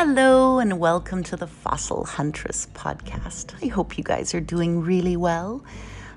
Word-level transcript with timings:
Hello, 0.00 0.60
and 0.60 0.78
welcome 0.78 1.24
to 1.24 1.36
the 1.36 1.48
Fossil 1.48 2.04
Huntress 2.04 2.68
podcast. 2.72 3.52
I 3.60 3.66
hope 3.66 3.98
you 3.98 4.04
guys 4.04 4.32
are 4.32 4.40
doing 4.40 4.80
really 4.80 5.16
well. 5.16 5.64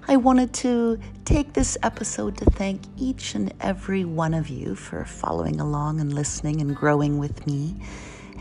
I 0.08 0.18
wanted 0.18 0.54
to 0.54 1.00
take 1.26 1.54
this 1.54 1.80
episode 1.82 2.38
to 2.38 2.46
thank 2.46 2.84
each 2.96 3.34
and 3.34 3.52
every 3.60 4.06
one 4.06 4.36
of 4.36 4.50
you 4.50 4.76
for 4.76 5.04
following 5.04 5.60
along 5.60 6.00
and 6.00 6.14
listening 6.14 6.62
and 6.62 6.76
growing 6.76 7.18
with 7.18 7.48
me 7.48 7.76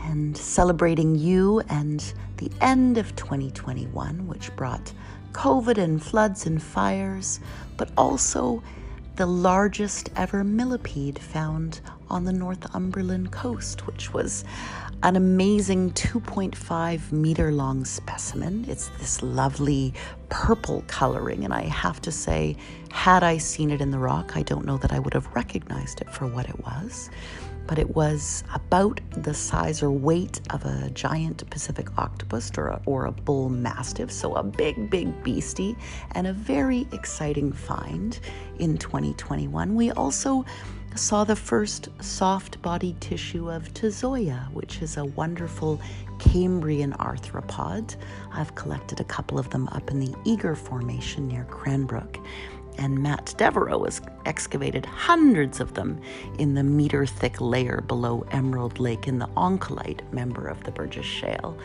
and 0.01 0.37
celebrating 0.37 1.15
you 1.15 1.61
and 1.69 2.13
the 2.37 2.51
end 2.61 2.99
of 2.99 3.15
2021, 3.15 4.27
which 4.27 4.55
brought 4.55 4.93
COVID 5.31 5.79
and 5.79 6.03
floods 6.03 6.45
and 6.45 6.61
fires, 6.61 7.39
but 7.77 7.89
also 7.97 8.61
the 9.15 9.25
largest 9.25 10.11
ever 10.15 10.43
millipede 10.43 11.17
found 11.17 11.81
on 12.11 12.25
the 12.25 12.33
Northumberland 12.33 13.31
coast, 13.31 13.87
which 13.87 14.13
was 14.13 14.43
an 15.01 15.15
amazing 15.15 15.91
2.5 15.91 17.11
meter 17.11 17.51
long 17.51 17.85
specimen. 17.85 18.65
It's 18.67 18.89
this 18.99 19.23
lovely 19.23 19.93
purple 20.29 20.83
coloring, 20.87 21.43
and 21.43 21.53
I 21.53 21.63
have 21.63 22.01
to 22.01 22.11
say, 22.11 22.57
had 22.91 23.23
I 23.23 23.37
seen 23.37 23.71
it 23.71 23.81
in 23.81 23.89
the 23.89 23.97
rock, 23.97 24.35
I 24.35 24.43
don't 24.43 24.65
know 24.65 24.77
that 24.77 24.91
I 24.91 24.99
would 24.99 25.13
have 25.13 25.27
recognized 25.33 26.01
it 26.01 26.09
for 26.11 26.27
what 26.27 26.47
it 26.47 26.59
was 26.63 27.09
but 27.71 27.79
it 27.79 27.95
was 27.95 28.43
about 28.53 28.99
the 29.11 29.33
size 29.33 29.81
or 29.81 29.91
weight 29.91 30.41
of 30.49 30.65
a 30.65 30.89
giant 30.89 31.49
Pacific 31.49 31.87
octopus 31.97 32.51
or 32.57 32.67
a, 32.67 32.81
or 32.85 33.05
a 33.05 33.11
bull 33.13 33.47
mastiff, 33.47 34.11
so 34.11 34.35
a 34.35 34.43
big, 34.43 34.89
big 34.89 35.23
beastie, 35.23 35.77
and 36.11 36.27
a 36.27 36.33
very 36.33 36.85
exciting 36.91 37.53
find 37.53 38.19
in 38.59 38.77
2021. 38.77 39.73
We 39.73 39.91
also 39.91 40.43
saw 40.95 41.23
the 41.23 41.35
first 41.35 41.89
soft 42.01 42.61
bodied 42.61 42.99
tissue 43.01 43.49
of 43.49 43.73
Tuzoia, 43.73 44.51
which 44.53 44.81
is 44.81 44.97
a 44.97 45.05
wonderful 45.05 45.81
Cambrian 46.19 46.93
arthropod. 46.93 47.95
I've 48.33 48.55
collected 48.55 48.99
a 48.99 49.05
couple 49.05 49.39
of 49.39 49.49
them 49.49 49.67
up 49.69 49.89
in 49.89 49.99
the 49.99 50.13
Eager 50.25 50.55
Formation 50.55 51.27
near 51.27 51.45
Cranbrook 51.45 52.19
and 52.77 52.97
Matt 52.97 53.33
Devereaux 53.37 53.83
has 53.83 54.01
excavated 54.25 54.85
hundreds 54.85 55.59
of 55.59 55.73
them 55.73 55.99
in 56.39 56.53
the 56.53 56.63
meter 56.63 57.05
thick 57.05 57.39
layer 57.39 57.81
below 57.81 58.25
Emerald 58.31 58.79
Lake 58.79 59.07
in 59.07 59.19
the 59.19 59.27
Oncolite 59.37 60.01
member 60.11 60.47
of 60.47 60.63
the 60.63 60.71
Burgess 60.71 61.05
Shale. 61.05 61.57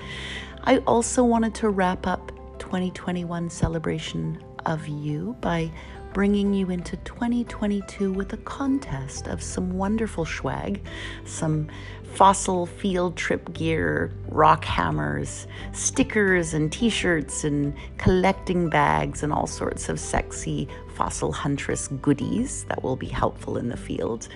I 0.65 0.78
also 0.78 1.25
wanted 1.25 1.55
to 1.56 1.70
wrap 1.70 2.06
up 2.06 2.33
2021 2.59 3.50
celebration 3.50 4.43
of 4.67 4.89
you 4.89 5.37
by 5.41 5.70
bringing 6.17 6.55
you 6.55 6.70
into 6.70 6.97
2022 7.05 8.11
with 8.11 8.33
a 8.33 8.39
contest 8.39 9.27
of 9.27 9.42
some 9.42 9.77
wonderful 9.77 10.25
swag, 10.25 10.81
some 11.27 11.69
fossil 12.14 12.64
field 12.64 13.14
trip 13.19 13.53
gear, 13.53 14.11
rock 14.28 14.64
hammers, 14.64 15.47
stickers 15.75 16.55
and 16.55 16.72
t 16.72 16.89
shirts, 16.89 17.44
and 17.44 17.75
collecting 17.98 18.70
bags, 18.70 19.22
and 19.22 19.31
all 19.31 19.47
sorts 19.47 19.91
of 19.91 20.00
sexy 20.00 20.67
fossil 20.94 21.33
huntress 21.33 21.89
goodies 22.00 22.64
that 22.70 22.83
will 22.83 22.97
be 22.97 23.09
helpful 23.09 23.59
in 23.59 23.69
the 23.69 23.77
field. 23.77 24.27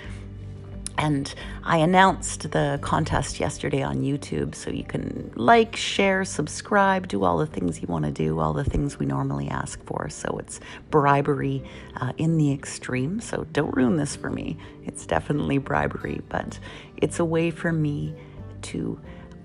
And 1.01 1.35
I 1.65 1.79
announced 1.79 2.51
the 2.51 2.79
contest 2.83 3.41
yesterday 3.41 3.83
on 3.83 4.03
YouTube, 4.03 4.55
so 4.55 4.69
you 4.71 4.85
can 4.85 5.33
like, 5.35 5.75
share, 5.75 6.27
subscribe, 6.27 7.09
do 7.09 7.25
all 7.25 7.39
the 7.39 7.47
things 7.47 7.81
you 7.81 7.89
want 7.89 8.05
to 8.05 8.11
do, 8.11 8.39
all 8.39 8.53
the 8.53 8.65
things 8.65 8.99
we 8.99 9.07
normally 9.07 9.49
ask 9.49 9.83
for. 9.87 10.11
So 10.11 10.37
it's 10.39 10.61
bribery 10.91 11.65
uh, 11.97 12.13
in 12.19 12.37
the 12.37 12.53
extreme. 12.53 13.19
So 13.19 13.47
don't 13.51 13.75
ruin 13.75 13.97
this 13.97 14.15
for 14.15 14.29
me. 14.29 14.59
It's 14.85 15.07
definitely 15.07 15.57
bribery, 15.57 16.21
but 16.29 16.59
it's 16.99 17.19
a 17.19 17.25
way 17.25 17.51
for 17.51 17.73
me 17.73 18.15
to 18.63 19.01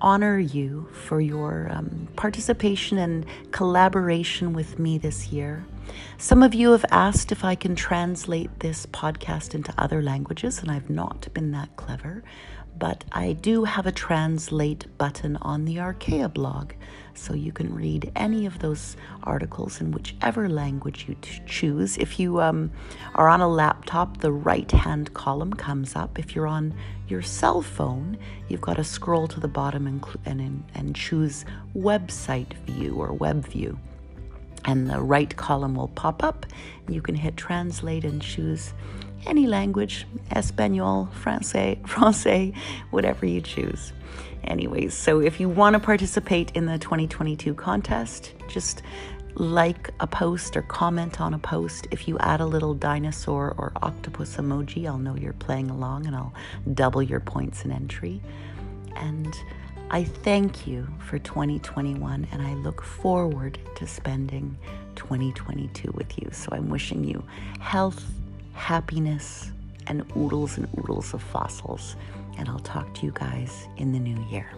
honor 0.06 0.38
you 0.38 0.88
for 0.94 1.20
your 1.20 1.68
um, 1.72 2.08
participation 2.16 3.00
and 3.00 3.26
collaboration 3.50 4.54
with 4.54 4.78
me 4.78 5.00
this 5.00 5.30
year. 5.30 5.66
Some 6.20 6.44
of 6.44 6.54
you 6.54 6.72
have 6.74 6.86
asked 6.92 7.32
if 7.32 7.44
I 7.44 7.56
can 7.56 7.76
translate 7.76 8.60
this 8.60 8.86
podcast 8.86 9.56
into 9.56 9.74
other 9.80 10.04
languages, 10.04 10.60
and 10.60 10.70
I've 10.70 10.92
not 10.92 11.28
been 11.34 11.52
that 11.52 11.76
clever, 11.76 12.24
but 12.78 13.04
I 13.12 13.34
do 13.34 13.64
have 13.64 13.86
a 13.86 13.92
translate 13.92 14.86
button 14.98 15.38
on 15.38 15.66
the 15.66 15.78
Archaea 15.78 16.34
blog, 16.34 16.74
so 17.14 17.34
you 17.34 17.52
can 17.52 17.74
read 17.74 18.12
any 18.16 18.46
of 18.46 18.60
those 18.60 18.98
articles 19.24 19.80
in 19.80 19.92
whichever 19.92 20.50
language 20.50 21.06
you 21.08 21.16
choose. 21.46 21.98
If 21.98 22.20
you 22.20 22.42
um, 22.42 22.72
are 23.16 23.30
on 23.30 23.42
a 23.42 23.48
laptop, 23.48 24.18
the 24.18 24.32
right 24.32 24.70
hand 24.70 25.14
column 25.14 25.54
comes 25.54 25.96
up. 25.96 26.20
If 26.20 26.36
you're 26.36 26.48
on 26.48 26.74
your 27.08 27.22
cell 27.22 27.62
phone, 27.62 28.18
you've 28.50 28.62
got 28.62 28.76
to 28.76 28.84
scroll 28.84 29.28
to 29.30 29.40
the 29.40 29.48
bottom 29.48 29.88
and, 29.88 30.04
and, 30.26 30.64
and 30.74 30.96
choose 30.96 31.46
website 31.76 32.54
view 32.66 32.96
or 32.96 33.14
web 33.14 33.48
view 33.48 33.80
and 34.66 34.90
the 34.90 35.00
right 35.00 35.36
column 35.36 35.76
will 35.76 35.90
pop 35.90 36.24
up. 36.24 36.46
You 36.90 37.02
can 37.02 37.16
hit 37.16 37.38
translate 37.38 38.04
and 38.04 38.22
choose 38.22 38.74
any 39.26 39.48
language 39.48 40.06
Espanol, 40.32 41.08
Francais, 41.14 41.80
Francais, 41.86 42.54
whatever 42.92 43.26
you 43.26 43.42
choose. 43.42 43.94
Anyways, 44.44 44.94
so 44.94 45.22
if 45.22 45.40
you 45.40 45.50
want 45.50 45.74
to 45.74 45.80
participate 45.80 46.52
in 46.52 46.68
the 46.68 46.78
2022 46.78 47.56
contest, 47.56 48.34
just 48.48 48.84
like 49.36 49.90
a 50.00 50.08
post 50.08 50.56
or 50.56 50.62
comment 50.62 51.20
on 51.20 51.34
a 51.34 51.40
post. 51.40 51.88
If 51.92 52.08
you 52.08 52.18
add 52.20 52.40
a 52.40 52.46
little 52.46 52.74
dinosaur 52.74 53.54
or 53.58 53.74
octopus 53.82 54.38
emoji, 54.38 54.88
I'll 54.88 54.98
know 54.98 55.16
you're 55.16 55.34
playing 55.34 55.70
along 55.70 56.08
and 56.08 56.16
I'll 56.16 56.34
double 56.74 57.02
your 57.02 57.20
points 57.20 57.66
in 57.66 57.72
entry. 57.72 58.22
And 58.96 59.36
I 59.92 60.04
thank 60.04 60.66
you 60.66 60.88
for 61.00 61.20
2021 61.20 62.28
and 62.32 62.42
I 62.42 62.54
look 62.56 62.82
forward 62.82 63.60
to 63.76 63.86
spending 63.86 64.58
2022 64.96 65.92
with 65.92 66.18
you. 66.22 66.30
So 66.32 66.50
I'm 66.54 66.70
wishing 66.70 67.04
you 67.04 67.24
health, 67.60 68.04
happiness, 68.56 69.52
and 69.88 70.04
oodles 70.18 70.58
and 70.58 70.68
oodles 70.80 71.14
of 71.14 71.22
fossils. 71.22 71.96
And 72.38 72.50
I'll 72.50 72.60
talk 72.60 72.94
to 72.96 73.06
you 73.06 73.12
guys 73.14 73.68
in 73.78 73.92
the 73.92 74.00
new 74.00 74.22
year. 74.30 74.50